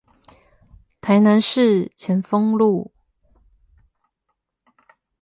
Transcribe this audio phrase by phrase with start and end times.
[0.99, 2.91] 台南市前鋒路